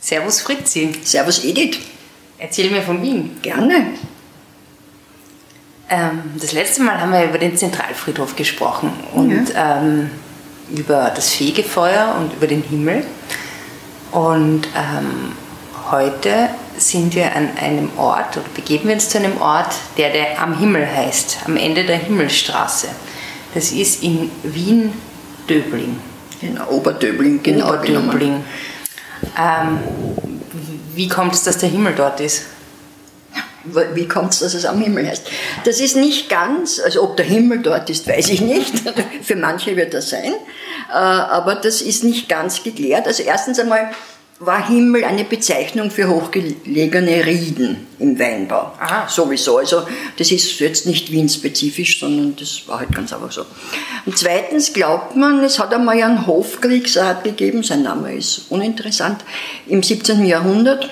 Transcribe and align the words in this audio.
Servus 0.00 0.40
Fritzi. 0.40 0.92
Servus 1.02 1.44
Edith. 1.44 1.78
Erzähl 2.38 2.70
mir 2.70 2.82
von 2.82 3.02
Wien. 3.02 3.38
Gerne. 3.42 3.94
Ähm, 5.90 6.22
das 6.38 6.52
letzte 6.52 6.82
Mal 6.82 7.00
haben 7.00 7.12
wir 7.12 7.24
über 7.24 7.38
den 7.38 7.56
Zentralfriedhof 7.56 8.36
gesprochen 8.36 8.92
und 9.14 9.50
ja. 9.50 9.78
ähm, 9.78 10.10
über 10.70 11.10
das 11.14 11.30
Fegefeuer 11.30 12.14
und 12.18 12.34
über 12.34 12.46
den 12.46 12.62
Himmel. 12.62 13.04
Und 14.12 14.68
ähm, 14.76 15.32
heute 15.90 16.50
sind 16.76 17.14
wir 17.14 17.34
an 17.34 17.50
einem 17.60 17.90
Ort 17.98 18.36
oder 18.36 18.46
begeben 18.54 18.88
wir 18.88 18.94
uns 18.94 19.08
zu 19.08 19.18
einem 19.18 19.40
Ort, 19.40 19.74
der, 19.96 20.12
der 20.12 20.40
am 20.40 20.58
Himmel 20.58 20.86
heißt, 20.86 21.38
am 21.46 21.56
Ende 21.56 21.84
der 21.84 21.96
Himmelstraße. 21.96 22.88
Das 23.54 23.72
ist 23.72 24.02
in 24.02 24.30
Wien-Döbling. 24.42 25.98
In 26.42 26.60
Oberdöbling, 26.60 27.42
genau. 27.42 27.68
Oberdöbling. 27.68 28.44
Ähm, 29.38 29.78
wie 30.94 31.08
kommt 31.08 31.34
es, 31.34 31.44
dass 31.44 31.58
der 31.58 31.68
Himmel 31.68 31.94
dort 31.94 32.20
ist? 32.20 32.44
Wie 33.94 34.08
kommt 34.08 34.32
es, 34.32 34.40
dass 34.40 34.54
es 34.54 34.64
am 34.64 34.80
Himmel 34.80 35.06
heißt? 35.06 35.26
Das 35.64 35.80
ist 35.80 35.96
nicht 35.96 36.30
ganz, 36.30 36.80
also 36.80 37.02
ob 37.02 37.16
der 37.16 37.26
Himmel 37.26 37.60
dort 37.60 37.90
ist, 37.90 38.08
weiß 38.08 38.30
ich 38.30 38.40
nicht. 38.40 38.82
Für 39.22 39.36
manche 39.36 39.76
wird 39.76 39.94
das 39.94 40.10
sein. 40.10 40.32
Äh, 40.90 40.94
aber 40.94 41.54
das 41.56 41.82
ist 41.82 42.04
nicht 42.04 42.28
ganz 42.28 42.62
geklärt. 42.62 43.06
Also 43.06 43.22
erstens 43.22 43.58
einmal 43.58 43.90
war 44.40 44.68
Himmel 44.68 45.04
eine 45.04 45.24
Bezeichnung 45.24 45.90
für 45.90 46.08
hochgelegene 46.08 47.26
Rieden 47.26 47.88
im 47.98 48.18
Weinbau. 48.18 48.72
Aha. 48.78 49.08
Sowieso. 49.08 49.58
Also 49.58 49.82
das 50.16 50.30
ist 50.30 50.60
jetzt 50.60 50.86
nicht 50.86 51.10
Wien-spezifisch, 51.10 51.98
sondern 51.98 52.36
das 52.36 52.68
war 52.68 52.78
halt 52.78 52.94
ganz 52.94 53.12
einfach 53.12 53.32
so. 53.32 53.44
Und 54.06 54.16
zweitens 54.16 54.72
glaubt 54.72 55.16
man, 55.16 55.42
es 55.42 55.58
hat 55.58 55.74
einmal 55.74 56.00
einen 56.00 56.26
Hofkriegsrat 56.26 57.24
gegeben, 57.24 57.64
sein 57.64 57.82
Name 57.82 58.14
ist 58.14 58.46
uninteressant, 58.50 59.24
im 59.66 59.82
17. 59.82 60.24
Jahrhundert. 60.24 60.88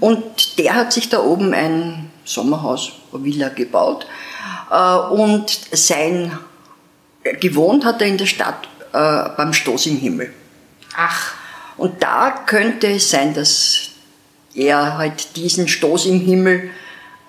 Und 0.00 0.58
der 0.58 0.74
hat 0.74 0.92
sich 0.92 1.08
da 1.08 1.22
oben 1.22 1.54
ein 1.54 2.10
Sommerhaus, 2.24 2.92
eine 3.12 3.22
Villa 3.22 3.48
gebaut. 3.48 4.06
Äh, 4.72 4.96
und 4.96 5.56
sein, 5.70 6.36
gewohnt 7.40 7.84
hat 7.84 8.00
er 8.00 8.08
in 8.08 8.18
der 8.18 8.26
Stadt 8.26 8.66
äh, 8.92 9.28
beim 9.36 9.52
Stoß 9.52 9.86
im 9.86 9.98
Himmel. 9.98 10.32
Ach. 10.96 11.41
Und 11.82 12.00
da 12.00 12.30
könnte 12.46 12.86
es 12.86 13.10
sein, 13.10 13.34
dass 13.34 13.88
er 14.54 14.98
halt 14.98 15.34
diesen 15.34 15.66
Stoß 15.66 16.06
im 16.06 16.20
Himmel 16.20 16.70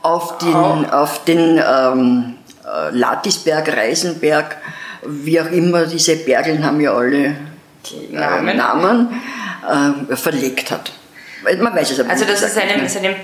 auf 0.04 0.38
den, 0.38 0.54
oh. 0.54 0.86
auf 0.92 1.26
den 1.26 1.58
ähm, 1.58 2.36
äh, 2.64 2.92
Latisberg, 2.92 3.76
Reisenberg, 3.76 4.58
wie 5.08 5.42
auch 5.42 5.50
immer, 5.50 5.88
diese 5.88 6.18
Bergeln 6.18 6.64
haben 6.64 6.80
ja 6.82 6.94
alle 6.94 7.26
äh, 7.26 7.36
Namen, 8.12 8.56
Namen 8.56 9.22
äh, 10.08 10.16
verlegt 10.16 10.70
hat. 10.70 10.92
Man 11.42 11.76
weiß 11.76 11.90
es 11.90 12.00
aber 12.02 12.12
Also, 12.12 12.26
dass 12.26 12.44
es 12.44 12.56
einem, 12.56 12.88
seinem 12.88 13.16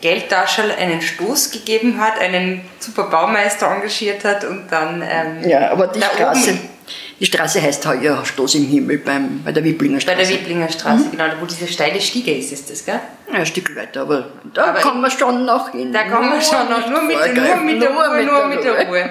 Geldtaschel 0.00 0.70
einen 0.70 1.02
Stoß 1.02 1.50
gegeben 1.50 2.00
hat, 2.00 2.18
einen 2.18 2.62
super 2.78 3.10
Baumeister 3.10 3.70
engagiert 3.70 4.24
hat 4.24 4.46
und 4.46 4.72
dann. 4.72 5.02
Ähm, 5.06 5.46
ja, 5.46 5.70
aber 5.70 5.88
die 5.88 6.00
Straße. 6.00 6.52
Oben, 6.52 6.75
die 7.18 7.26
Straße 7.26 7.62
heißt 7.62 7.84
ja 8.02 8.24
Stoß 8.24 8.56
im 8.56 8.68
Himmel 8.68 8.98
beim, 8.98 9.42
bei 9.42 9.52
der 9.52 9.64
Wiblinger 9.64 10.00
Straße. 10.00 10.16
Bei 10.16 10.22
der 10.22 10.32
Wiblinger 10.32 10.68
Straße, 10.68 11.04
mhm. 11.04 11.10
genau, 11.12 11.24
wo 11.40 11.46
diese 11.46 11.66
steile 11.66 12.00
Stiege 12.00 12.34
ist, 12.36 12.52
ist 12.52 12.70
das, 12.70 12.84
gell? 12.84 13.00
Ja, 13.32 13.38
ein 13.38 13.46
Stück 13.46 13.74
weiter, 13.74 14.02
aber 14.02 14.30
da 14.52 14.66
aber 14.66 14.80
kommen 14.80 15.00
wir 15.00 15.10
schon 15.10 15.44
noch 15.46 15.70
hin. 15.70 15.92
Da 15.92 16.04
kommen 16.04 16.30
wir 16.32 16.42
schon 16.42 16.68
noch, 16.68 16.88
nur 16.88 17.02
mit, 17.02 17.16
nur 17.34 17.56
mit 17.56 17.82
der 17.82 17.90
Ruhe, 17.90 18.24
nur 18.24 18.46
mit 18.46 18.64
der 18.64 18.86
Ruhe. 18.86 19.10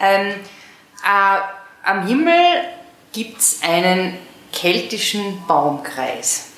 ähm, 0.00 0.26
äh, 1.02 1.38
am 1.82 2.06
Himmel 2.06 2.34
gibt 3.12 3.40
es 3.40 3.60
einen 3.62 4.18
keltischen 4.52 5.38
Baumkreis. 5.46 6.48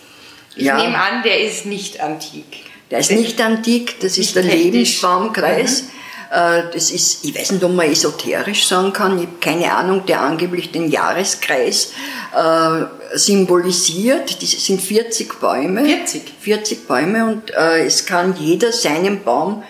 Ich 0.56 0.64
ja. 0.64 0.76
nehme 0.76 0.98
an, 0.98 1.22
der 1.22 1.40
ist 1.44 1.64
nicht 1.64 2.00
antik. 2.00 2.64
Der 2.90 2.98
ist 2.98 3.10
nicht 3.10 3.40
antik, 3.40 4.00
das 4.00 4.18
ist 4.18 4.36
der 4.36 4.42
keltisch. 4.42 4.64
Lebensbaumkreis. 4.64 5.84
Mhm. 5.84 5.90
Äh, 6.32 6.62
das 6.72 6.90
ist, 6.90 7.24
ich 7.26 7.38
weiß 7.38 7.52
nicht, 7.52 7.64
ob 7.64 7.74
man 7.74 7.90
esoterisch 7.90 8.66
sagen 8.66 8.92
kann, 8.94 9.18
ich 9.18 9.26
habe 9.26 9.36
keine 9.38 9.70
Ahnung, 9.70 10.06
der 10.06 10.22
angeblich 10.22 10.72
den 10.72 10.90
Jahreskreis 10.90 11.92
äh, 12.34 12.84
symbolisiert. 13.14 14.42
Das 14.42 14.50
sind 14.52 14.80
40 14.80 15.38
Bäume. 15.38 15.84
40? 15.84 16.22
40 16.40 16.88
Bäume 16.88 17.26
und 17.26 17.50
äh, 17.50 17.84
es 17.84 18.06
kann 18.06 18.34
jeder 18.38 18.72
seinen 18.72 19.22
Baum 19.22 19.62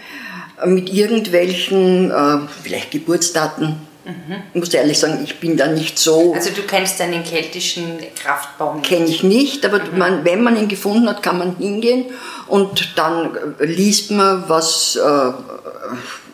mit 0.65 0.93
irgendwelchen, 0.93 2.13
vielleicht 2.63 2.93
Geburtsdaten, 2.93 3.81
mhm. 4.05 4.37
ich 4.55 4.61
muss 4.61 4.73
ehrlich 4.73 4.97
sagen, 4.97 5.19
ich 5.25 5.41
bin 5.41 5.57
da 5.57 5.67
nicht 5.67 5.99
so. 5.99 6.35
Also 6.35 6.51
du 6.51 6.63
kennst 6.63 7.01
den 7.01 7.25
keltischen 7.25 7.99
Kraftbaum 8.15 8.77
nicht? 8.77 8.89
Kenne 8.89 9.07
ich 9.07 9.25
nicht, 9.25 9.67
aber 9.67 9.81
mhm. 9.81 9.99
man, 9.99 10.25
wenn 10.25 10.41
man 10.41 10.57
ihn 10.57 10.69
gefunden 10.69 11.09
hat, 11.09 11.21
kann 11.21 11.39
man 11.39 11.57
hingehen 11.57 12.05
und 12.47 12.93
dann 12.95 13.37
liest 13.59 14.13
man, 14.13 14.45
was 14.47 14.95
äh, 14.95 15.33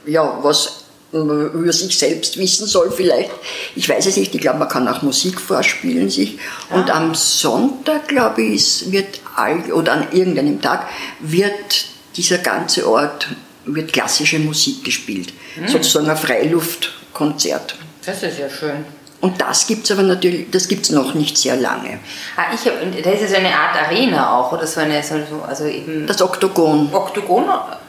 ja, 0.08 0.38
was 0.42 0.84
man 1.12 1.52
über 1.52 1.72
sich 1.72 1.96
selbst 1.96 2.36
wissen 2.36 2.66
soll 2.66 2.90
vielleicht. 2.90 3.30
Ich 3.74 3.88
weiß 3.88 4.06
es 4.06 4.16
nicht, 4.16 4.34
ich 4.34 4.40
glaube, 4.40 4.58
man 4.58 4.68
kann 4.68 4.86
auch 4.88 5.02
Musik 5.02 5.40
vorspielen 5.40 6.10
sich. 6.10 6.38
Und 6.70 6.90
ah. 6.90 6.98
am 6.98 7.14
Sonntag, 7.14 8.08
glaube 8.08 8.42
ich, 8.42 8.90
wird 8.90 9.20
all, 9.34 9.72
oder 9.72 9.92
an 9.92 10.12
irgendeinem 10.12 10.60
Tag 10.60 10.88
wird 11.20 11.86
dieser 12.16 12.38
ganze 12.38 12.88
Ort, 12.88 13.28
wird 13.64 13.92
klassische 13.92 14.38
Musik 14.38 14.84
gespielt. 14.84 15.32
Hm. 15.54 15.68
Sozusagen 15.68 16.10
ein 16.10 16.16
Freiluftkonzert. 16.16 17.76
Das 18.04 18.22
ist 18.22 18.38
ja 18.38 18.50
schön. 18.50 18.84
Und 19.20 19.40
das 19.40 19.66
gibt 19.66 19.84
es 19.84 19.90
aber 19.90 20.04
natürlich, 20.04 20.48
das 20.50 20.68
gibt 20.68 20.84
es 20.84 20.90
noch 20.90 21.14
nicht 21.14 21.36
sehr 21.36 21.56
lange. 21.56 21.98
Ah, 22.36 22.54
ich 22.54 22.60
hab, 22.66 22.74
da 23.02 23.10
ist 23.10 23.22
ja 23.22 23.26
so 23.26 23.36
eine 23.36 23.48
Art 23.48 23.76
Arena 23.76 24.38
auch, 24.38 24.52
oder 24.52 24.66
so 24.66 24.80
eine, 24.80 25.02
so, 25.02 25.16
also 25.46 25.64
eben... 25.66 26.06
Das 26.06 26.22
Oktogon. 26.22 26.88
Oktogon? 26.92 27.46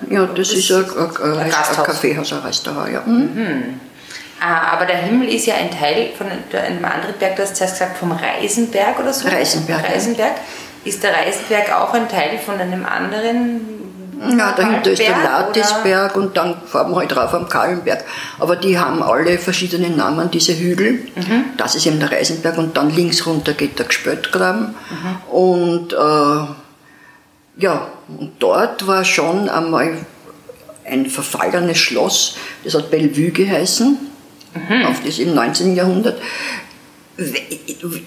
Ja, 0.09 0.25
das, 0.25 0.49
das 0.49 0.57
ist 0.57 0.71
ein, 0.71 0.85
ein, 0.85 1.39
ein, 1.39 1.53
ein 1.53 1.83
Kaffeehaus, 1.83 2.33
ein 2.33 2.39
Restaurant, 2.39 2.91
ja. 2.91 3.01
Mhm. 3.01 3.29
Mhm. 3.35 3.79
Ah, 4.41 4.71
aber 4.71 4.85
der 4.85 4.97
Himmel 4.97 5.29
ist 5.29 5.45
ja 5.45 5.55
ein 5.55 5.69
Teil 5.69 6.11
von 6.17 6.27
einem 6.27 6.85
anderen 6.85 7.13
Berg, 7.19 7.35
du 7.35 7.43
hast 7.43 7.55
zuerst 7.55 7.73
gesagt, 7.73 7.97
vom 7.97 8.11
Reisenberg 8.11 8.97
oder 8.99 9.13
so? 9.13 9.27
Reisenberg. 9.27 9.83
Reisenberg. 9.83 10.31
Ja. 10.31 10.89
Ist 10.89 11.03
der 11.03 11.13
Reisenberg 11.13 11.71
auch 11.73 11.93
ein 11.93 12.07
Teil 12.07 12.39
von 12.43 12.59
einem 12.59 12.85
anderen 12.85 13.78
ja, 14.37 14.51
dahinter 14.51 14.91
ist 14.91 14.99
der 14.99 15.23
Latisberg 15.23 16.15
und 16.17 16.35
dann 16.35 16.55
fahren 16.65 16.91
wir 16.91 16.97
halt 16.97 17.11
drauf 17.11 17.33
am 17.33 17.47
Kahlenberg. 17.47 18.03
Aber 18.37 18.55
die 18.55 18.77
haben 18.77 19.01
alle 19.01 19.37
verschiedene 19.37 19.89
Namen, 19.89 20.29
diese 20.29 20.57
Hügel. 20.57 20.93
Mhm. 21.15 21.45
Das 21.57 21.75
ist 21.75 21.85
eben 21.85 21.99
der 21.99 22.11
Reisenberg 22.11 22.57
und 22.57 22.75
dann 22.75 22.89
links 22.89 23.25
runter 23.25 23.53
geht 23.53 23.79
der 23.79 23.85
Gespöttgraben. 23.85 24.75
Mhm. 24.89 25.33
Und 25.33 25.93
äh, 25.93 26.47
ja, 27.61 27.87
und 28.07 28.33
dort 28.39 28.87
war 28.87 29.05
schon 29.05 29.47
einmal 29.47 29.97
ein 30.85 31.05
verfallenes 31.05 31.77
Schloss, 31.77 32.35
das 32.63 32.73
hat 32.73 32.89
Bellevue 32.89 33.31
geheißen, 33.31 33.97
mhm. 34.53 34.85
auf 34.85 35.01
das 35.05 35.19
im 35.19 35.33
19. 35.33 35.75
Jahrhundert. 35.75 36.19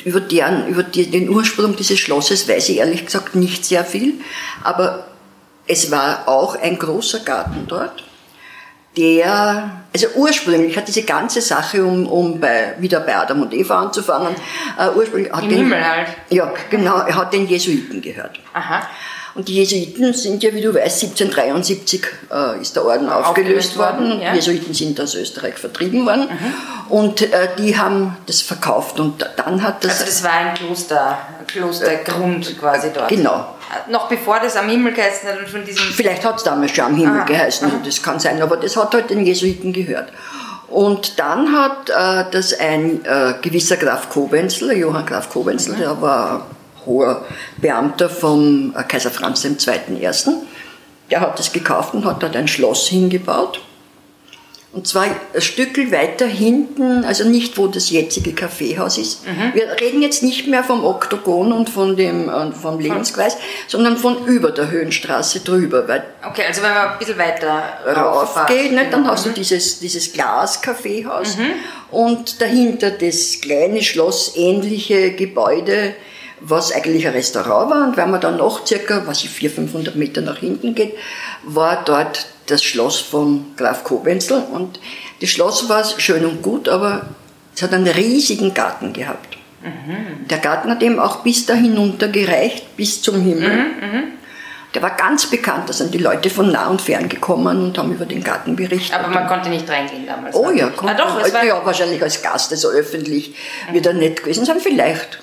Über, 0.05 0.21
deren, 0.21 0.69
über 0.69 0.83
den 0.83 1.29
Ursprung 1.29 1.77
dieses 1.77 1.99
Schlosses 1.99 2.49
weiß 2.49 2.71
ich 2.71 2.79
ehrlich 2.79 3.05
gesagt 3.05 3.35
nicht 3.35 3.65
sehr 3.65 3.85
viel, 3.85 4.15
aber 4.63 5.05
es 5.67 5.91
war 5.91 6.29
auch 6.29 6.57
ein 6.61 6.79
großer 6.79 7.21
Garten 7.21 7.67
dort, 7.69 8.05
der, 8.97 9.71
also 9.95 10.07
ursprünglich 10.17 10.77
hat 10.77 10.87
diese 10.87 11.03
ganze 11.03 11.41
Sache, 11.41 11.83
um, 11.83 12.07
um 12.07 12.41
bei, 12.41 12.75
wieder 12.79 13.01
bei 13.01 13.17
Adam 13.17 13.43
und 13.43 13.55
Eva 13.55 13.81
anzufangen, 13.81 14.35
uh, 14.79 14.99
ursprünglich 14.99 15.33
hat 15.33 15.45
Im 15.45 15.49
den, 15.49 15.59
Himmel 15.59 15.89
halt. 15.89 16.09
Ja, 16.29 16.53
genau, 16.69 16.99
er 16.99 17.17
hat 17.17 17.33
den 17.33 17.47
Jesuiten 17.47 18.03
gehört. 18.03 18.39
Aha. 18.53 18.83
Und 19.35 19.49
die 19.49 19.55
Jesuiten 19.55 20.13
sind 20.13 20.43
ja, 20.43 20.53
wie 20.53 20.61
du 20.61 20.75
weißt, 20.75 21.05
1773 21.05 22.05
äh, 22.31 22.61
ist 22.61 22.77
der 22.77 22.85
Orden 22.85 23.09
aufgelöst, 23.09 23.79
aufgelöst 23.79 23.79
worden. 23.79 24.21
Ja. 24.21 24.33
Die 24.33 24.37
Jesuiten 24.37 24.75
sind 24.75 25.01
aus 25.01 25.15
Österreich 25.15 25.55
vertrieben 25.55 26.05
worden. 26.05 26.29
Mhm. 26.29 26.95
Und 26.95 27.23
äh, 27.23 27.49
die 27.59 27.79
haben 27.79 28.19
das 28.27 28.43
verkauft. 28.43 29.01
Und 29.01 29.27
dann 29.37 29.63
hat 29.63 29.85
das. 29.85 30.01
Also, 30.01 30.05
das 30.05 30.23
war 30.23 30.33
ein 30.33 30.55
Kloster, 30.55 31.19
Klostergrund 31.47 32.51
äh, 32.51 32.53
quasi 32.53 32.91
dort. 32.93 33.09
Genau. 33.09 33.47
Noch 33.89 34.09
bevor 34.09 34.39
das 34.41 34.57
am 34.57 34.69
Himmel 34.69 34.93
geheißen 34.93 35.29
hat 35.29 35.39
und 35.39 35.49
von 35.49 35.65
diesem. 35.65 35.85
Vielleicht 35.85 36.25
hat 36.25 36.37
es 36.37 36.45
damals 36.45 36.73
schon 36.73 36.85
am 36.85 36.95
Himmel 36.95 37.21
aha, 37.21 37.25
geheißen, 37.25 37.69
aha. 37.69 37.81
das 37.85 38.03
kann 38.03 38.21
sein, 38.21 38.41
aber 38.43 38.57
das 38.57 38.77
hat 38.77 38.93
halt 38.95 39.11
den 39.11 39.25
Jesuiten 39.25 39.73
gehört. 39.73 40.13
Und 40.69 41.19
dann 41.19 41.53
hat 41.53 41.91
äh, 41.91 42.31
das 42.31 42.59
ein 42.59 43.05
äh, 43.05 43.35
gewisser 43.43 43.77
Graf 43.77 44.09
Kobenzl, 44.09 44.73
Johann 44.73 45.07
Graf 45.07 45.29
Kobenzl, 45.29 45.73
mhm. 45.73 45.79
der 45.79 46.01
war 46.01 46.47
hoher 46.87 47.25
Beamter 47.59 48.09
vom 48.09 48.75
äh, 48.77 48.83
Kaiser 48.83 49.11
Franz 49.11 49.45
II. 49.45 49.55
Der 51.11 51.21
hat 51.21 51.39
es 51.39 51.53
gekauft 51.53 51.95
und 51.95 52.05
hat 52.05 52.23
dort 52.23 52.37
ein 52.37 52.49
Schloss 52.49 52.89
hingebaut. 52.89 53.61
Und 54.73 54.89
zwar 54.89 55.05
ein 55.05 55.43
Stück 55.43 55.77
weiter 55.93 56.25
hinten, 56.25 57.05
also 57.05 57.29
nicht 57.29 57.59
wo 57.59 57.67
das 57.67 57.91
jetzige 57.91 58.33
Kaffeehaus 58.33 58.97
ist. 58.97 59.27
Mhm. 59.27 59.53
Wir 59.53 59.69
reden 59.79 60.01
jetzt 60.01 60.23
nicht 60.23 60.49
mehr 60.49 60.65
vom 60.65 60.83
Oktogon 60.83 61.53
und 61.53 61.69
von 61.69 61.95
dem, 61.95 62.31
äh, 62.31 62.53
vom 62.53 62.81
Lebensgleis, 62.81 63.37
sondern 63.69 63.99
von 63.99 64.25
über 64.25 64.51
der 64.51 64.71
Höhenstraße 64.71 65.41
drüber. 65.41 65.85
Okay, 66.27 66.45
also 66.49 66.63
wenn 66.63 66.71
man 66.71 66.89
ein 66.89 66.99
bisschen 66.99 67.19
weiter 67.19 67.65
rauf 67.95 68.47
geht, 68.47 68.73
ne, 68.73 68.87
dann 68.91 69.07
hast 69.07 69.27
du 69.27 69.31
mhm. 69.31 69.35
dieses, 69.35 69.79
dieses 69.79 70.11
Glas-Kaffeehaus 70.15 71.37
mhm. 71.37 71.53
und 71.91 72.41
dahinter 72.41 72.91
das 72.93 73.43
kleine 73.43 73.83
Schloss 73.83 74.33
ähnliche 74.37 75.13
Gebäude, 75.13 75.95
was 76.41 76.73
eigentlich 76.73 77.07
ein 77.07 77.13
Restaurant 77.13 77.71
war. 77.71 77.87
Und 77.87 77.99
wenn 77.99 78.11
man 78.11 78.23
dann 78.23 78.39
noch 78.39 78.67
circa, 78.67 79.03
was 79.05 79.23
ich 79.23 79.29
400, 79.29 79.71
500 79.71 79.97
Meter 79.97 80.23
nach 80.23 80.39
hinten 80.39 80.75
geht, 80.75 80.95
war 81.45 81.83
dort 81.85 82.32
das 82.47 82.63
Schloss 82.63 83.01
von 83.01 83.55
Graf 83.57 83.85
Kobenzl. 83.85 84.43
Und 84.53 84.81
das 85.21 85.31
Schloss 85.31 85.69
war 85.69 85.85
schön 85.85 86.25
und 86.25 86.43
gut, 86.43 86.69
aber 86.69 87.07
es 87.55 87.63
hat 87.63 87.73
einen 87.73 87.87
riesigen 87.87 88.55
Garten 88.55 88.93
gehabt. 88.93 89.37
Mhm. 89.63 90.27
Der 90.29 90.39
Garten 90.39 90.71
hat 90.71 90.83
eben 90.83 90.99
auch 90.99 91.23
bis 91.23 91.47
da 91.47 91.55
hinunter 91.55 92.09
gereicht, 92.09 92.77
bis 92.77 93.03
zum 93.03 93.21
Himmel. 93.21 93.51
Mhm, 93.51 93.65
mhm. 93.81 94.03
Der 94.75 94.81
war 94.81 94.97
ganz 94.97 95.27
bekannt, 95.27 95.69
da 95.69 95.73
sind 95.75 95.93
die 95.93 95.99
Leute 95.99 96.31
von 96.31 96.51
nah 96.51 96.69
und 96.69 96.81
fern 96.81 97.09
gekommen 97.09 97.63
und 97.63 97.79
haben 97.79 97.93
über 97.93 98.07
den 98.07 98.25
Garten 98.25 98.57
berichtet. 98.57 98.99
Aber 98.99 99.09
man 99.09 99.27
konnte 99.27 99.51
nicht 99.51 99.69
reingehen 99.69 100.07
damals. 100.07 100.35
Oh 100.35 100.51
ja, 100.51 100.71
konnte, 100.71 101.05
ah, 101.05 101.19
doch, 101.19 101.45
ja, 101.45 101.65
wahrscheinlich 101.65 102.03
als 102.03 102.23
Gast, 102.23 102.53
also 102.53 102.69
öffentlich 102.69 103.35
mhm. 103.69 103.75
wird 103.75 103.87
er 103.87 103.93
nicht 103.93 104.23
gewesen 104.23 104.47
sein, 104.47 104.61
vielleicht. 104.61 105.19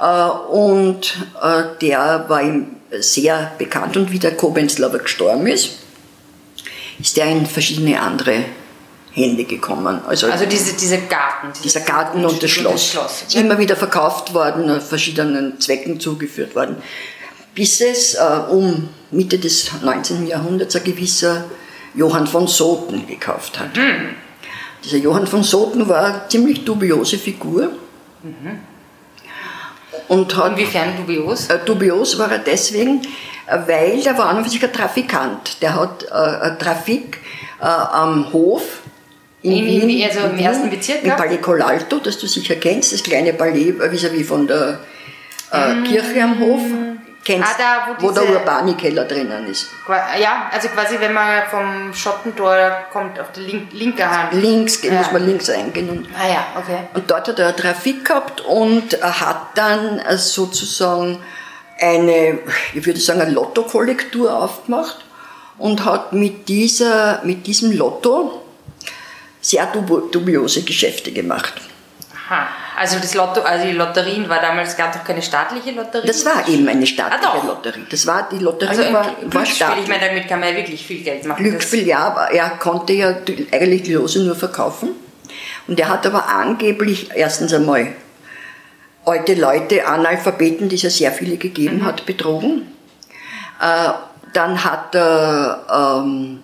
Äh, 0.00 0.28
und 0.50 1.18
äh, 1.42 1.64
der 1.82 2.24
war 2.28 2.42
ihm 2.42 2.76
sehr 2.98 3.52
bekannt 3.58 3.96
und 3.98 4.10
wie 4.10 4.18
der 4.18 4.34
Kobenzler 4.34 4.86
aber 4.86 5.00
gestorben 5.00 5.46
ist, 5.46 5.77
ist 6.98 7.16
der 7.16 7.26
in 7.26 7.46
verschiedene 7.46 8.00
andere 8.00 8.44
Hände 9.12 9.44
gekommen. 9.44 10.00
Also, 10.06 10.30
also 10.30 10.46
diese, 10.46 10.74
diese 10.74 10.98
Garten. 10.98 11.48
Dieser 11.62 11.80
Garten 11.80 12.24
und 12.24 12.42
das 12.42 12.50
Schloss. 12.50 12.72
Das 12.72 12.90
Schloss 12.90 13.24
ist 13.28 13.34
immer 13.36 13.58
wieder 13.58 13.76
verkauft 13.76 14.34
worden, 14.34 14.80
verschiedenen 14.80 15.60
Zwecken 15.60 16.00
zugeführt 16.00 16.54
worden. 16.54 16.76
Bis 17.54 17.80
es 17.80 18.14
äh, 18.14 18.20
um 18.50 18.88
Mitte 19.10 19.38
des 19.38 19.70
19. 19.82 20.26
Jahrhunderts 20.26 20.76
ein 20.76 20.84
gewisser 20.84 21.44
Johann 21.94 22.26
von 22.26 22.46
Soten 22.46 23.06
gekauft 23.06 23.58
hat. 23.58 23.76
Mhm. 23.76 24.14
Dieser 24.84 24.98
Johann 24.98 25.26
von 25.26 25.42
Soten 25.42 25.88
war 25.88 26.04
eine 26.04 26.28
ziemlich 26.28 26.64
dubiose 26.64 27.18
Figur. 27.18 27.72
Mhm. 28.22 28.60
Und 30.08 30.36
hat, 30.36 30.52
Inwiefern 30.52 30.96
dubios? 30.96 31.48
Äh, 31.48 31.58
dubios 31.64 32.18
war 32.18 32.32
er 32.32 32.38
deswegen, 32.38 33.02
weil 33.66 34.02
der 34.02 34.16
war 34.16 34.30
an 34.30 34.38
und 34.38 34.44
für 34.44 34.50
sich 34.50 34.64
ein 34.64 34.72
Trafikant. 34.72 35.62
Der 35.62 35.74
hat 35.74 36.02
äh, 36.04 36.58
Trafik 36.58 37.18
äh, 37.60 37.64
am 37.64 38.32
Hof 38.32 38.62
in, 39.42 39.52
in 39.52 39.88
Wien, 39.88 40.04
also 40.08 40.20
im 40.26 40.38
ersten 40.38 40.68
Bezirk 40.68 41.04
Im 41.04 41.10
Palais 41.10 41.40
Colalto, 41.40 41.98
das 41.98 42.18
du 42.18 42.26
sicher 42.26 42.56
kennst, 42.56 42.92
das 42.92 43.02
kleine 43.02 43.32
Palais 43.32 43.70
äh, 43.70 43.90
vis-à-vis 43.90 44.22
-vis 44.22 44.26
von 44.26 44.46
der 44.46 44.80
äh, 45.52 45.74
mm. 45.74 45.84
Kirche 45.84 46.22
am 46.22 46.40
Hof. 46.40 46.62
Kennst, 47.28 47.46
ah, 47.46 47.86
da, 47.86 47.96
wo, 47.98 48.08
wo 48.08 48.10
der 48.10 48.26
Urbani-Keller 48.26 49.04
drinnen 49.04 49.46
ist. 49.48 49.66
Ja, 50.18 50.48
also 50.50 50.68
quasi 50.68 50.98
wenn 50.98 51.12
man 51.12 51.42
vom 51.50 51.92
Schottentor 51.92 52.86
kommt, 52.90 53.20
auf 53.20 53.32
die 53.32 53.40
link, 53.40 53.70
linke 53.74 54.10
Hand. 54.10 54.32
Links, 54.32 54.82
ja. 54.82 54.94
muss 54.94 55.12
man 55.12 55.26
links 55.26 55.50
eingehen. 55.50 55.90
Und, 55.90 56.06
ah 56.18 56.26
ja, 56.26 56.46
okay. 56.56 56.78
Und 56.94 57.10
dort 57.10 57.28
hat 57.28 57.38
er 57.38 57.54
Trafik 57.54 58.06
gehabt 58.06 58.40
und 58.40 58.98
hat 59.02 59.48
dann 59.56 59.98
äh, 59.98 60.16
sozusagen 60.16 61.18
eine, 61.78 62.38
ich 62.72 62.86
würde 62.86 62.98
sagen, 62.98 63.20
eine 63.20 63.32
Lotto-Kollektur 63.32 64.34
aufgemacht 64.34 65.04
und 65.58 65.84
hat 65.84 66.14
mit, 66.14 66.48
dieser, 66.48 67.20
mit 67.24 67.46
diesem 67.46 67.72
Lotto 67.72 68.42
sehr 69.42 69.66
dubiose 69.66 70.62
Geschäfte 70.62 71.12
gemacht. 71.12 71.60
Aha. 72.28 72.48
Also 72.76 72.98
das 72.98 73.14
Lotto, 73.14 73.40
also 73.40 73.66
die 73.66 73.72
Lotterien 73.72 74.28
war 74.28 74.40
damals 74.40 74.76
gar 74.76 74.92
doch 74.92 75.02
keine 75.02 75.22
staatliche 75.22 75.70
Lotterie? 75.70 76.06
Das 76.06 76.24
war 76.26 76.46
eben 76.46 76.68
eine 76.68 76.86
staatliche 76.86 77.32
ah, 77.32 77.46
Lotterie. 77.46 77.86
Das 77.90 78.06
war 78.06 78.28
die 78.30 78.38
Lotterie 78.38 78.70
also 78.70 78.92
war, 78.92 79.06
war 79.22 79.46
staatlich. 79.46 79.84
Ich 79.84 79.88
meine, 79.88 80.06
damit 80.06 80.28
kann 80.28 80.40
man 80.40 80.50
ja 80.50 80.56
wirklich 80.56 80.86
viel 80.86 81.02
Geld 81.02 81.24
machen. 81.24 81.42
Glücksspiel 81.42 81.86
ja, 81.86 81.98
aber 82.00 82.30
er 82.30 82.50
konnte 82.50 82.92
ja 82.92 83.16
eigentlich 83.50 83.82
die 83.82 83.94
Lose 83.94 84.22
nur 84.22 84.36
verkaufen. 84.36 84.90
Und 85.66 85.80
er 85.80 85.88
hat 85.88 86.06
aber 86.06 86.28
angeblich 86.28 87.10
erstens 87.14 87.52
einmal 87.54 87.94
alte 89.06 89.34
Leute, 89.34 89.86
Analphabeten, 89.86 90.68
die 90.68 90.76
es 90.76 90.82
ja 90.82 90.90
sehr 90.90 91.12
viele 91.12 91.38
gegeben 91.38 91.78
mhm. 91.78 91.84
hat, 91.86 92.04
betrogen. 92.04 92.68
Äh, 93.60 93.90
dann 94.34 94.62
hat 94.64 94.94
er 94.94 96.02
ähm, 96.04 96.42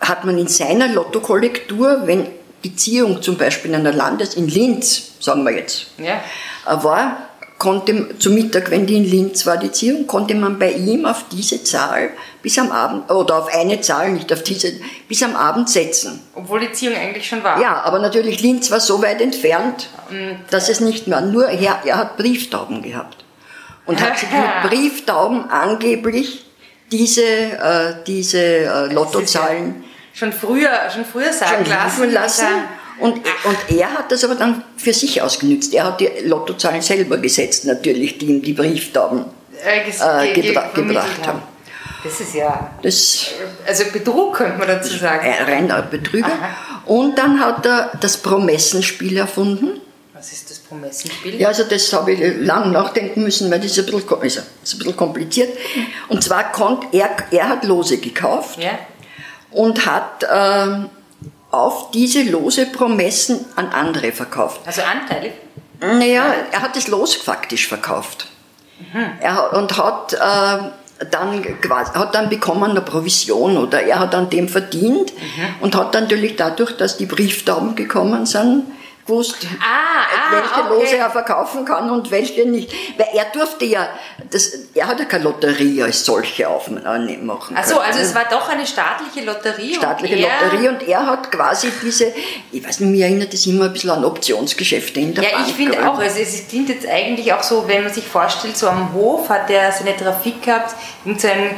hat 0.00 0.24
man 0.24 0.36
in 0.36 0.48
seiner 0.48 0.88
Lottokollektur, 0.88 2.02
wenn 2.06 2.26
Beziehung 2.62 3.22
zum 3.22 3.36
Beispiel 3.36 3.70
in 3.70 3.76
einer 3.76 3.92
Landes, 3.92 4.34
in 4.34 4.48
Linz, 4.48 5.12
sagen 5.20 5.44
wir 5.44 5.52
jetzt, 5.52 5.86
ja. 5.98 6.20
Äh, 6.66 6.84
war, 6.84 7.28
konnte 7.58 8.18
zum 8.18 8.34
Mittag, 8.34 8.70
wenn 8.70 8.86
die 8.86 8.96
in 8.96 9.04
Linz 9.04 9.46
war, 9.46 9.56
die 9.56 9.72
Ziehung, 9.72 10.06
konnte 10.06 10.34
man 10.34 10.58
bei 10.58 10.72
ihm 10.72 11.06
auf 11.06 11.24
diese 11.30 11.62
Zahl 11.64 12.10
bis 12.42 12.58
am 12.58 12.70
Abend, 12.70 13.10
oder 13.10 13.38
auf 13.38 13.54
eine 13.54 13.80
Zahl, 13.80 14.12
nicht 14.12 14.32
auf 14.32 14.42
diese, 14.42 14.72
bis 15.08 15.22
am 15.22 15.34
Abend 15.34 15.68
setzen. 15.70 16.20
Obwohl 16.34 16.60
die 16.60 16.72
Ziehung 16.72 16.96
eigentlich 16.96 17.26
schon 17.26 17.42
war. 17.42 17.60
Ja, 17.60 17.82
aber 17.82 17.98
natürlich 17.98 18.40
Linz 18.40 18.70
war 18.70 18.80
so 18.80 19.02
weit 19.02 19.20
entfernt, 19.20 19.88
Und 20.10 20.38
dass 20.50 20.68
es 20.68 20.80
nicht 20.80 21.06
mehr, 21.06 21.22
nur 21.22 21.48
er, 21.48 21.80
er 21.84 21.96
hat 21.96 22.16
Brieftauben 22.16 22.82
gehabt. 22.82 23.24
Und 23.86 24.00
hat 24.00 24.18
sich 24.18 24.28
mit 24.30 24.62
Brieftauben 24.70 25.48
angeblich 25.50 26.44
diese, 26.92 27.24
äh, 27.24 27.94
diese 28.06 28.38
äh, 28.38 28.92
Lottozahlen 28.92 29.84
schon 30.16 30.32
früher, 30.32 30.90
schon 30.92 31.04
früher 31.04 31.32
sagen 31.32 31.64
schon 31.64 31.74
lassen. 31.74 32.12
lassen. 32.12 32.46
Und, 32.98 33.16
und 33.18 33.78
er 33.78 33.92
hat 33.92 34.10
das 34.10 34.24
aber 34.24 34.34
dann 34.34 34.64
für 34.76 34.94
sich 34.94 35.20
ausgenützt. 35.20 35.74
Er 35.74 35.84
hat 35.84 36.00
die 36.00 36.08
Lottozahlen 36.24 36.80
selber 36.80 37.18
gesetzt, 37.18 37.66
natürlich, 37.66 38.16
die 38.16 38.26
ihm 38.26 38.42
die 38.42 38.54
Brieftauben 38.54 39.26
äh, 39.62 39.80
äh, 39.80 40.32
gebra 40.32 40.70
gebracht 40.74 41.26
haben. 41.26 41.42
Das 42.02 42.20
ist 42.20 42.34
ja. 42.34 42.70
Das, 42.82 43.26
also 43.66 43.84
Betrug 43.92 44.36
könnte 44.36 44.58
man 44.58 44.68
dazu 44.68 44.96
sagen. 44.96 45.26
Ein 45.26 45.44
reiner 45.44 45.82
Betrüger. 45.82 46.26
Aha. 46.26 46.82
Und 46.86 47.18
dann 47.18 47.38
hat 47.40 47.66
er 47.66 47.92
das 48.00 48.16
Promessenspiel 48.16 49.18
erfunden. 49.18 49.80
Was 50.14 50.32
ist 50.32 50.48
das 50.48 50.60
Promessenspiel? 50.60 51.38
Ja, 51.38 51.48
also 51.48 51.64
das 51.64 51.92
habe 51.92 52.12
ich 52.12 52.36
lang 52.38 52.72
nachdenken 52.72 53.24
müssen, 53.24 53.50
weil 53.50 53.60
das 53.60 53.76
ist 53.76 53.78
ein 53.80 53.86
bisschen, 53.86 54.22
ist 54.22 54.38
ein 54.38 54.78
bisschen 54.78 54.96
kompliziert. 54.96 55.50
Und 56.08 56.22
zwar 56.22 56.52
konnte 56.52 56.86
er, 56.92 57.10
er 57.30 57.48
hat 57.48 57.64
Lose 57.64 57.98
gekauft. 57.98 58.58
Ja 58.58 58.78
und 59.50 59.86
hat 59.86 60.22
äh, 60.22 60.86
auf 61.50 61.90
diese 61.90 62.22
Lose 62.22 62.66
Promessen 62.66 63.44
an 63.56 63.68
andere 63.68 64.12
verkauft. 64.12 64.60
Also 64.66 64.82
anteilig? 64.82 65.32
Naja, 65.80 66.24
er 66.52 66.62
hat 66.62 66.76
das 66.76 66.88
Los 66.88 67.14
faktisch 67.14 67.68
verkauft. 67.68 68.28
Mhm. 68.78 69.04
Er, 69.20 69.52
und 69.54 69.76
hat 69.76 70.14
äh, 70.14 70.70
dann 71.10 71.44
hat 71.94 72.14
dann 72.14 72.28
bekommen 72.30 72.70
eine 72.70 72.80
Provision 72.80 73.58
oder 73.58 73.82
er 73.82 73.98
hat 74.00 74.14
an 74.14 74.30
dem 74.30 74.48
verdient 74.48 75.12
mhm. 75.12 75.46
und 75.60 75.74
hat 75.74 75.94
dann 75.94 76.04
natürlich 76.04 76.36
dadurch, 76.36 76.76
dass 76.76 76.96
die 76.96 77.06
Brieftauben 77.06 77.74
gekommen 77.76 78.24
sind, 78.24 78.64
gewusst, 79.06 79.36
ah, 79.60 80.02
ah, 80.02 80.32
welche 80.32 80.60
okay. 80.60 80.80
Lose 80.80 80.96
er 80.96 81.10
verkaufen 81.10 81.64
kann 81.64 81.90
und 81.90 82.10
welche 82.10 82.46
nicht. 82.46 82.72
Weil 82.98 83.08
er 83.14 83.26
durfte 83.26 83.64
ja, 83.64 83.88
das, 84.30 84.52
er 84.74 84.86
hat 84.86 84.98
ja 84.98 85.04
keine 85.04 85.24
Lotterie 85.24 85.82
als 85.82 86.04
solche 86.04 86.48
aufnehmen 86.48 87.26
machen 87.26 87.56
Achso, 87.56 87.78
also 87.78 88.00
es 88.00 88.14
war 88.14 88.24
doch 88.28 88.48
eine 88.48 88.66
staatliche 88.66 89.24
Lotterie. 89.24 89.74
Staatliche 89.74 90.16
und 90.16 90.22
Lotterie 90.22 90.68
und 90.68 90.82
er 90.82 91.06
hat 91.06 91.30
quasi 91.30 91.70
diese, 91.82 92.12
ich 92.52 92.66
weiß 92.66 92.80
nicht, 92.80 92.90
mir 92.90 93.06
erinnert 93.06 93.32
das 93.32 93.46
immer 93.46 93.66
ein 93.66 93.72
bisschen 93.72 93.90
an 93.90 94.04
Optionsgeschäfte 94.04 95.00
in 95.00 95.14
der 95.14 95.24
ja, 95.24 95.30
Bank. 95.30 95.46
Ja, 95.46 95.50
ich 95.50 95.56
finde 95.56 95.88
auch, 95.88 95.98
also 95.98 96.20
es 96.20 96.48
klingt 96.48 96.68
jetzt 96.68 96.86
eigentlich 96.86 97.32
auch 97.32 97.42
so, 97.42 97.66
wenn 97.68 97.84
man 97.84 97.92
sich 97.92 98.04
vorstellt, 98.04 98.56
so 98.56 98.68
am 98.68 98.92
Hof 98.92 99.28
hat 99.28 99.50
er 99.50 99.70
seine 99.72 99.96
Trafik 99.96 100.42
gehabt, 100.42 100.74
in 101.04 101.18
seinem 101.18 101.50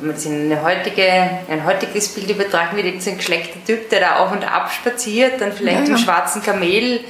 wenn 0.00 0.08
man 0.08 0.22
in 0.22 0.52
eine 0.52 0.62
heutige, 0.62 1.02
ein 1.48 1.64
heutiges 1.64 2.08
Bild 2.08 2.30
übertragen 2.30 2.76
wird, 2.76 2.86
irgendein 2.86 3.16
geschlechter 3.18 3.64
Typ, 3.66 3.90
der 3.90 4.00
da 4.00 4.16
auf 4.16 4.32
und 4.32 4.44
ab 4.44 4.70
spaziert, 4.70 5.40
dann 5.40 5.52
vielleicht 5.52 5.80
ja, 5.80 5.84
ja. 5.84 5.90
im 5.92 5.98
schwarzen 5.98 6.42
Kamel 6.42 7.00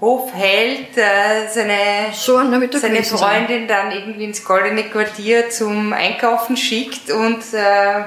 Hof 0.00 0.34
hält, 0.34 0.96
äh, 0.96 1.48
seine, 1.48 2.12
so, 2.12 2.36
seine 2.72 3.04
Freundin 3.04 3.68
dann 3.68 3.92
irgendwie 3.92 4.24
ins 4.24 4.44
goldene 4.44 4.82
Quartier 4.84 5.48
zum 5.48 5.92
Einkaufen 5.92 6.56
schickt 6.56 7.08
und 7.12 7.38
äh, 7.52 8.02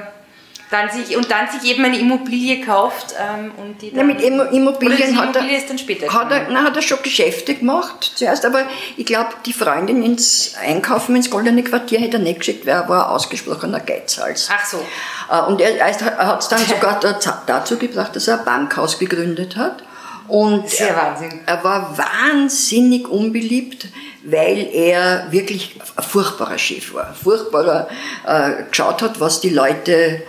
dann 0.70 0.90
sich, 0.90 1.16
und 1.16 1.30
dann 1.30 1.48
sich 1.48 1.70
eben 1.70 1.84
eine 1.84 1.98
Immobilie 1.98 2.64
kauft 2.64 3.14
ähm, 3.18 3.52
und 3.56 3.80
die 3.80 3.92
dann, 3.92 4.06
na, 4.06 4.14
mit 4.14 4.20
Immobilien 4.20 5.16
hat, 5.16 5.36
Immobilie 5.36 5.58
er, 5.58 5.66
dann 5.68 6.12
hat, 6.12 6.32
er, 6.32 6.46
na, 6.50 6.64
hat 6.64 6.76
er 6.76 6.82
schon 6.82 6.98
Geschäfte 7.02 7.54
gemacht 7.54 8.12
zuerst, 8.16 8.44
aber 8.44 8.62
ich 8.96 9.06
glaube, 9.06 9.30
die 9.44 9.52
Freundin 9.52 10.02
ins 10.02 10.54
Einkaufen 10.60 11.14
ins 11.14 11.30
Goldene 11.30 11.62
Quartier 11.62 12.00
hätte 12.00 12.16
er 12.16 12.22
nicht 12.22 12.40
geschickt, 12.40 12.66
weil 12.66 12.74
er 12.74 12.88
war 12.88 13.10
ausgesprochener 13.12 13.80
Geizhals. 13.80 14.48
Ach 14.52 14.66
so. 14.66 14.84
Äh, 15.30 15.40
und 15.42 15.60
er, 15.60 15.76
er 15.76 16.26
hat 16.26 16.42
es 16.42 16.48
dann 16.48 16.64
sogar 16.66 16.98
dazu 17.46 17.78
gebracht, 17.78 18.16
dass 18.16 18.26
er 18.26 18.40
ein 18.40 18.44
Bankhaus 18.44 18.98
gegründet 18.98 19.56
hat. 19.56 19.84
Und 20.28 20.68
Sehr 20.68 20.88
er, 20.88 20.96
Wahnsinn. 20.96 21.40
er 21.46 21.62
war 21.62 21.96
wahnsinnig 21.96 23.06
unbeliebt, 23.06 23.86
weil 24.24 24.68
er 24.72 25.30
wirklich 25.30 25.78
ein 25.96 26.02
furchtbarer 26.02 26.58
Chef 26.58 26.92
war. 26.94 27.14
Furchtbarer 27.14 27.86
äh, 28.26 28.64
geschaut 28.68 29.02
hat, 29.02 29.20
was 29.20 29.40
die 29.40 29.50
Leute 29.50 30.22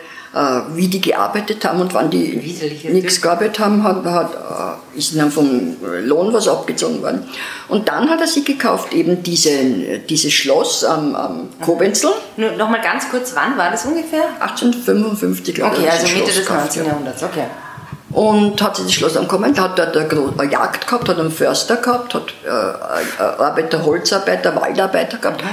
wie 0.75 0.87
die 0.87 1.01
gearbeitet 1.01 1.65
haben 1.65 1.81
und 1.81 1.93
wann 1.93 2.09
die 2.09 2.35
nichts 2.91 3.21
gearbeitet 3.21 3.59
haben, 3.59 3.83
hat, 3.83 4.05
hat, 4.05 4.33
äh, 4.33 4.97
ist 4.97 5.17
dann 5.17 5.31
vom 5.31 5.75
Lohn 6.03 6.33
was 6.33 6.47
abgezogen 6.47 7.01
worden. 7.01 7.23
Und 7.69 7.87
dann 7.87 8.09
hat 8.09 8.21
er 8.21 8.27
sich 8.27 8.45
gekauft, 8.45 8.93
eben 8.93 9.23
diese, 9.23 9.99
dieses 10.09 10.33
Schloss 10.33 10.83
am, 10.83 11.15
am 11.15 11.49
Kobenzl. 11.63 12.09
Nur 12.35 12.51
noch 12.51 12.69
mal 12.69 12.81
ganz 12.81 13.09
kurz, 13.09 13.33
wann 13.35 13.57
war 13.57 13.71
das 13.71 13.85
ungefähr? 13.85 14.25
1855, 14.39 15.55
glaube 15.55 15.75
ich. 15.75 15.81
Okay, 15.81 15.89
also 15.89 16.07
Mitte 16.15 16.31
des 16.31 16.49
19. 16.49 16.85
Jahrhunderts, 16.85 17.23
okay. 17.23 17.45
und 18.11 18.61
hat 18.61 18.75
sich 18.75 18.85
das 18.85 18.93
Schloss 18.93 19.17
angekommen, 19.17 19.59
hat 19.59 19.79
dort 19.79 19.97
eine, 19.97 20.51
Jagd 20.51 20.85
gehabt, 20.85 21.09
hat 21.09 21.19
einen 21.19 21.31
Förster 21.31 21.77
gehabt, 21.77 22.13
hat 22.13 22.33
äh, 22.45 23.21
Arbeiter, 23.21 23.83
Holzarbeiter, 23.83 24.55
Waldarbeiter 24.55 25.17
gehabt. 25.17 25.43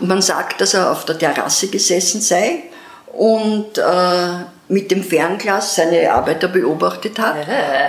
Und 0.00 0.08
man 0.08 0.20
sagt, 0.20 0.60
dass 0.60 0.74
er 0.74 0.90
auf 0.90 1.04
der 1.06 1.18
Terrasse 1.18 1.68
gesessen 1.68 2.20
sei 2.20 2.64
und 3.16 3.78
äh, 3.78 4.44
mit 4.68 4.90
dem 4.90 5.02
Fernglas 5.02 5.76
seine 5.76 6.12
Arbeiter 6.12 6.48
beobachtet 6.48 7.18
hat 7.18 7.36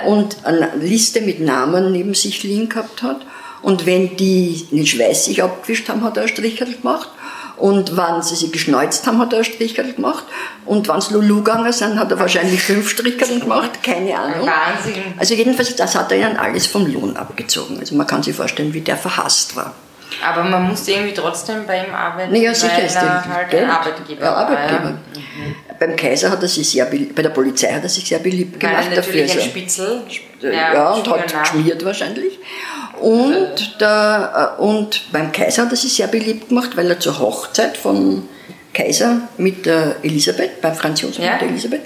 und 0.05 0.37
eine 0.43 0.71
Liste 0.79 1.21
mit 1.21 1.39
Namen 1.39 1.91
neben 1.91 2.13
sich 2.13 2.43
liegen 2.43 2.69
gehabt 2.69 3.01
hat. 3.01 3.21
Und 3.61 3.85
wenn 3.85 4.15
die 4.15 4.67
den 4.71 4.85
Schweiß 4.85 5.25
sich 5.25 5.41
abgewischt 5.41 5.89
haben, 5.89 6.03
hat 6.03 6.17
er 6.17 6.23
ein 6.23 6.29
Strichel 6.29 6.75
gemacht. 6.75 7.09
Und 7.57 7.95
wenn 7.95 8.21
sie 8.21 8.35
sich 8.35 8.51
geschneuzt 8.51 9.07
haben, 9.07 9.17
hat 9.19 9.31
er 9.31 9.39
ein 9.39 9.45
Strichel 9.45 9.93
gemacht. 9.93 10.25
Und 10.65 10.87
wenn 10.87 11.01
sie 11.01 11.13
Lulu 11.13 11.37
gegangen 11.37 11.71
sind, 11.71 11.97
hat 11.97 12.11
er 12.11 12.19
wahrscheinlich 12.19 12.61
fünf 12.61 12.89
Strichel 12.89 13.39
gemacht, 13.39 13.81
keine 13.81 14.17
Ahnung. 14.17 14.47
Wahnsinn. 14.47 15.01
Also 15.17 15.33
jedenfalls, 15.33 15.75
das 15.75 15.95
hat 15.95 16.11
er 16.11 16.17
ihnen 16.17 16.37
alles 16.37 16.67
vom 16.67 16.85
Lohn 16.85 17.15
abgezogen. 17.15 17.79
Also 17.79 17.95
man 17.95 18.05
kann 18.05 18.21
sich 18.21 18.35
vorstellen, 18.35 18.73
wie 18.73 18.81
der 18.81 18.97
verhasst 18.97 19.55
war. 19.55 19.73
Aber 20.23 20.43
man 20.43 20.63
musste 20.69 20.91
irgendwie 20.91 21.13
trotzdem 21.13 21.65
bei 21.65 21.85
ihm 21.85 21.93
arbeiten, 21.93 22.31
naja, 22.33 22.53
sicher 22.53 22.83
ist 22.83 22.95
er 22.95 23.23
halt 23.33 23.53
ein 23.53 23.69
Arbeitgeber 23.69 24.21
Ja, 24.25 24.31
war. 24.31 24.37
Arbeitgeber. 24.37 24.83
Ja. 24.89 24.89
Mhm. 24.91 25.55
Beim 25.79 25.95
Kaiser 25.95 26.29
hat 26.31 26.41
er 26.41 26.47
sich 26.47 26.69
sehr, 26.69 26.85
bei 26.85 27.21
der 27.21 27.29
Polizei 27.29 27.71
hat 27.73 27.83
er 27.83 27.89
sich 27.89 28.07
sehr 28.07 28.19
beliebt 28.19 28.59
gemacht 28.59 28.85
er 28.89 28.95
natürlich 28.95 29.27
dafür. 29.33 29.41
ein 29.43 29.47
so. 29.47 29.51
Spitzel. 29.51 30.01
ja, 30.53 30.91
und 30.93 31.07
hat 31.09 31.41
geschmiert 31.43 31.83
wahrscheinlich. 31.83 32.39
Und, 33.01 33.81
der, 33.81 34.55
äh, 34.57 34.61
und 34.61 35.11
beim 35.11 35.31
Kaiser 35.33 35.63
hat 35.63 35.71
er 35.71 35.75
sich 35.77 35.93
sehr 35.93 36.07
beliebt 36.07 36.47
gemacht, 36.49 36.71
weil 36.77 36.89
er 36.89 36.99
zur 36.99 37.19
Hochzeit 37.19 37.75
von 37.75 38.27
Kaiser 38.73 39.21
mit 39.37 39.65
der 39.65 39.97
Elisabeth, 40.03 40.61
beim 40.61 40.73
Franz 40.75 41.01
Josef 41.01 41.23
Ja. 41.23 41.33
mit 41.33 41.41
der 41.41 41.47
Elisabeth, 41.49 41.81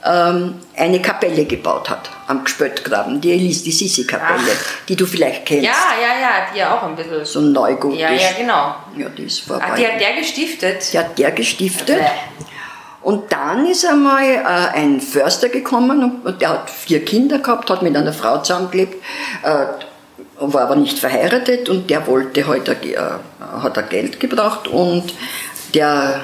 eine 0.00 1.02
Kapelle 1.02 1.44
gebaut 1.44 1.90
hat 1.90 2.08
am 2.28 2.44
Gspöttgraben, 2.44 3.20
die 3.20 3.32
Elis, 3.32 3.62
die 3.64 3.72
Sisi-Kapelle, 3.72 4.52
die 4.88 4.94
du 4.94 5.06
vielleicht 5.06 5.44
kennst. 5.46 5.64
Ja, 5.64 5.72
ja, 6.00 6.20
ja, 6.20 6.30
die 6.54 6.58
ja 6.58 6.76
auch 6.78 6.82
ein 6.84 6.94
bisschen. 6.94 7.24
So 7.24 7.40
neugotisch. 7.40 8.00
ja, 8.00 8.12
ja, 8.12 8.28
genau. 8.38 8.74
Ja, 8.96 9.08
die 9.08 9.24
ist 9.24 9.42
Ah, 9.50 9.58
vorbei. 9.58 9.66
die 9.76 9.86
hat 9.86 10.00
der 10.00 10.12
gestiftet. 10.14 10.92
Die 10.92 10.98
hat 10.98 11.18
der 11.18 11.32
gestiftet. 11.32 12.00
Und 13.02 13.32
dann 13.32 13.66
ist 13.66 13.84
einmal 13.86 14.22
äh, 14.24 14.42
ein 14.78 15.00
Förster 15.00 15.48
gekommen 15.48 16.20
und, 16.24 16.40
der 16.42 16.50
hat 16.50 16.70
vier 16.70 17.04
Kinder 17.04 17.38
gehabt, 17.38 17.70
hat 17.70 17.82
mit 17.82 17.96
einer 17.96 18.12
Frau 18.12 18.38
zusammengelebt, 18.38 19.02
äh, 19.42 19.66
war 20.40 20.62
aber 20.62 20.76
nicht 20.76 20.98
verheiratet 20.98 21.68
und 21.68 21.88
der 21.90 22.06
wollte 22.06 22.46
heute, 22.46 22.72
äh, 22.72 22.96
hat 23.62 23.76
er 23.76 23.82
Geld 23.84 24.20
gebraucht 24.20 24.68
und 24.68 25.04
der 25.74 26.20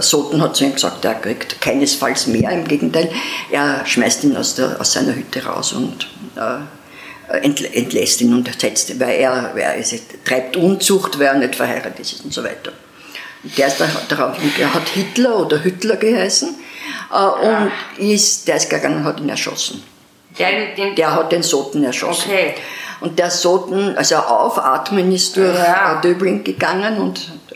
Soten 0.00 0.40
hat 0.42 0.54
zu 0.56 0.64
ihm 0.64 0.74
gesagt, 0.74 1.04
er 1.04 1.14
kriegt 1.14 1.60
keinesfalls 1.60 2.26
mehr, 2.26 2.50
im 2.50 2.66
Gegenteil, 2.68 3.10
er 3.50 3.84
schmeißt 3.86 4.24
ihn 4.24 4.36
aus, 4.36 4.54
der, 4.54 4.80
aus 4.80 4.92
seiner 4.92 5.14
Hütte 5.14 5.44
raus 5.44 5.72
und 5.72 6.06
äh, 6.36 7.36
entlä- 7.46 7.72
entlässt 7.72 8.20
ihn 8.20 8.34
und 8.34 8.50
setzt 8.60 8.90
ihn, 8.90 9.00
weil 9.00 9.18
er, 9.20 9.50
weil 9.54 9.62
er 9.62 9.84
treibt 10.24 10.56
Unzucht, 10.56 11.18
weil 11.18 11.26
er 11.28 11.34
nicht 11.34 11.54
verheiratet 11.56 11.98
ist 12.00 12.22
und 12.24 12.32
so 12.34 12.44
weiter. 12.44 12.72
Und 13.42 13.56
Der 13.58 13.66
ist 13.68 13.80
da, 13.80 13.88
darauf, 14.08 14.36
der 14.58 14.72
hat 14.74 14.88
Hitler 14.90 15.38
oder 15.40 15.64
Hüttler 15.64 15.96
geheißen 15.96 16.54
äh, 17.12 17.46
und 17.48 17.72
ist, 17.98 18.46
der 18.48 18.56
ist 18.56 18.68
gegangen 18.70 18.98
und 18.98 19.04
hat 19.04 19.20
ihn 19.20 19.28
erschossen. 19.30 19.82
Der, 20.38 20.74
den, 20.76 20.94
Der 20.94 21.14
hat 21.14 21.32
den 21.32 21.42
Soten 21.42 21.82
erschossen. 21.84 22.30
Okay. 22.30 22.54
Und 23.00 23.18
der 23.18 23.30
Soten, 23.30 23.96
also 23.96 24.16
aufatmen 24.16 25.10
ist 25.12 25.36
durch 25.36 25.54
Ja. 25.56 25.98
äh, 25.98 26.00
Döbling 26.02 26.44
gegangen 26.44 26.98
und 26.98 27.18
äh, 27.50 27.54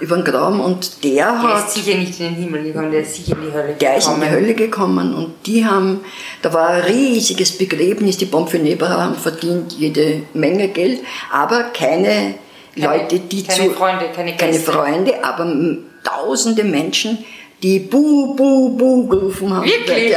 über 0.00 0.16
den 0.16 0.24
Graben 0.24 0.60
und 0.60 1.02
der 1.02 1.12
der 1.12 1.42
hat 1.42 1.66
ist 1.66 1.74
sicher 1.74 1.98
nicht 1.98 2.20
in 2.20 2.34
den 2.34 2.34
Himmel 2.36 2.62
gekommen, 2.64 2.90
der 2.92 3.00
ist 3.00 3.16
sicher 3.16 3.36
in 3.36 3.42
die 3.48 3.52
Hölle 3.52 3.74
der 3.74 3.96
ist 3.96 4.06
in 4.06 4.14
die 4.14 4.20
gekommen. 4.20 4.34
Hölle 4.34 4.54
gekommen 4.54 5.14
und 5.14 5.34
die 5.44 5.66
haben, 5.66 6.00
da 6.42 6.52
war 6.52 6.68
ein 6.68 6.82
riesiges 6.82 7.58
Begräbnis, 7.58 8.16
die 8.16 8.26
Pomfeneber 8.26 8.88
haben 8.88 9.16
verdient 9.16 9.72
jede 9.72 10.22
Menge 10.34 10.68
Geld, 10.68 11.00
aber 11.32 11.64
keine, 11.74 12.34
Leute, 12.76 13.18
die 13.18 13.42
keine 13.42 13.68
zu... 13.68 13.74
Freunde, 13.74 14.04
keine 14.14 14.36
Keine 14.36 14.52
Gäste. 14.52 14.70
Freunde, 14.70 15.24
aber 15.24 15.52
tausende 16.04 16.62
Menschen, 16.62 17.18
die 17.62 17.80
Bu, 17.80 18.34
Bu, 18.36 18.76
Bu 18.76 19.08
gerufen 19.08 19.52
haben. 19.52 19.64
Wirklich? 19.64 20.10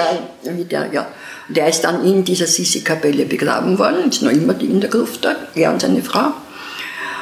Der, 0.44 0.58
wie 0.58 0.66
der, 0.66 0.90
ja. 0.94 1.08
Der 1.48 1.68
ist 1.70 1.82
dann 1.82 2.06
in 2.06 2.24
dieser 2.24 2.46
Sisi-Kapelle 2.46 3.26
begraben 3.26 3.80
worden, 3.80 4.10
ist 4.10 4.22
noch 4.22 4.32
immer 4.32 4.54
die 4.54 4.68
in 4.68 4.82
der 4.82 4.90
Gruft 4.92 5.26
da, 5.26 5.36
er 5.56 5.72
und 5.72 5.82
seine 5.82 6.04
Frau. 6.04 6.34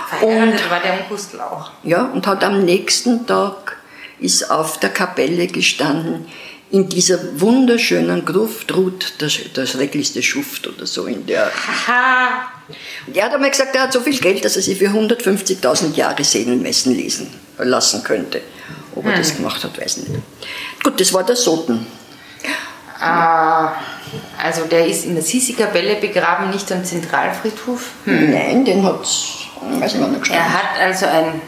Verheiratet 0.07 0.69
war 0.69 0.79
der 0.79 1.01
Unkustel 1.01 1.41
auch. 1.41 1.71
Ja, 1.83 2.05
und 2.05 2.25
hat 2.27 2.43
am 2.43 2.63
nächsten 2.63 3.27
Tag 3.27 3.77
ist 4.19 4.49
auf 4.49 4.79
der 4.79 4.89
Kapelle 4.89 5.47
gestanden, 5.47 6.25
in 6.69 6.89
dieser 6.89 7.39
wunderschönen 7.39 8.25
Gruft 8.25 8.75
ruht 8.75 9.21
der, 9.21 9.29
der 9.55 9.65
schrecklichste 9.65 10.21
Schuft 10.21 10.67
oder 10.67 10.85
so 10.85 11.05
in 11.05 11.25
der. 11.25 11.49
Haha. 11.87 12.51
Und 13.05 13.15
er 13.15 13.25
hat 13.25 13.33
einmal 13.33 13.51
gesagt, 13.51 13.73
er 13.75 13.83
hat 13.83 13.93
so 13.93 14.01
viel 14.01 14.17
Geld, 14.17 14.43
dass 14.43 14.57
er 14.57 14.61
sich 14.61 14.77
für 14.77 14.89
150.000 14.89 15.95
Jahre 15.95 16.23
Seelenmessen 16.23 16.93
lesen 16.93 17.33
lassen 17.57 18.03
könnte. 18.03 18.41
Ob 18.95 19.05
er 19.05 19.15
das 19.15 19.35
gemacht 19.35 19.63
hat, 19.63 19.79
weiß 19.79 19.97
ich 19.97 20.09
nicht. 20.09 20.21
Gut, 20.83 20.99
das 20.99 21.13
war 21.13 21.23
der 21.23 21.37
Soten. 21.37 21.87
Ah, 22.99 23.73
also 24.41 24.65
der 24.65 24.87
ist 24.87 25.05
in 25.05 25.13
der 25.13 25.23
Sisi-Kapelle 25.23 25.95
begraben, 25.95 26.49
nicht 26.49 26.69
am 26.71 26.83
Zentralfriedhof. 26.83 27.91
Nein, 28.05 28.65
den 28.65 28.83
hat 28.83 29.05
wann 29.05 29.46
er 30.31 30.53
hat 30.53 30.79
also 30.79 31.05
ein, 31.05 31.41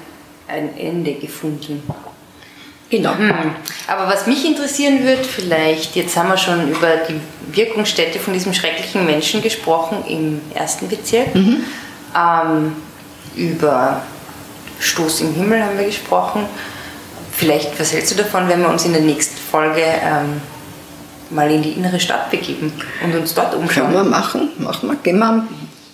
ein 0.47 0.77
Ende 0.77 1.13
gefunden. 1.13 1.83
Genau. 2.89 3.15
Hm. 3.15 3.31
Aber 3.87 4.07
was 4.07 4.25
mich 4.25 4.45
interessieren 4.45 5.03
wird, 5.03 5.25
vielleicht, 5.25 5.95
jetzt 5.95 6.17
haben 6.17 6.29
wir 6.29 6.37
schon 6.37 6.71
über 6.71 6.89
die 7.07 7.19
Wirkungsstätte 7.55 8.19
von 8.19 8.33
diesem 8.33 8.53
schrecklichen 8.53 9.05
Menschen 9.05 9.41
gesprochen 9.41 10.03
im 10.07 10.41
ersten 10.55 10.87
Bezirk. 10.87 11.27
Ähm, 12.15 12.75
über 13.35 14.01
Stoß 14.79 15.21
im 15.21 15.35
Himmel 15.35 15.63
haben 15.63 15.77
wir 15.77 15.85
gesprochen. 15.85 16.45
Vielleicht, 17.31 17.79
was 17.79 17.93
hältst 17.93 18.11
du 18.11 18.15
davon, 18.15 18.49
wenn 18.49 18.61
wir 18.61 18.69
uns 18.69 18.85
in 18.85 18.93
der 18.93 19.01
nächsten 19.01 19.37
Folge 19.37 19.81
ähm, 19.81 20.41
mal 21.29 21.49
in 21.51 21.61
die 21.61 21.71
innere 21.73 21.99
Stadt 21.99 22.31
begeben 22.31 22.73
und 23.03 23.15
uns 23.15 23.33
dort 23.33 23.51
Können 23.51 23.63
umschauen? 23.63 23.93
wir 23.93 24.03
machen, 24.03 24.49
machen 24.57 24.89
wir. 24.89 24.95
Gehen 24.95 25.19
wir 25.19 25.47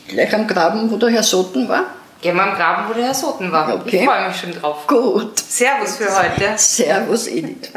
gleich 0.08 0.34
am 0.34 0.48
Graben, 0.48 0.90
wo 0.90 0.98
der 0.98 1.10
Herr 1.10 1.24
Soten 1.24 1.68
war. 1.68 1.84
Gehen 2.22 2.36
wir 2.36 2.44
am 2.44 2.56
Graben, 2.56 2.90
wo 2.90 2.94
der 2.94 3.06
Herr 3.06 3.14
Soten 3.14 3.52
war. 3.52 3.74
Okay. 3.76 4.00
Ich 4.00 4.06
freue 4.06 4.28
mich 4.28 4.38
schon 4.38 4.52
drauf. 4.54 4.88
Gut. 4.88 5.40
Servus 5.40 5.98
für 5.98 6.18
heute. 6.18 6.58
Servus, 6.58 7.28
Edith. 7.28 7.72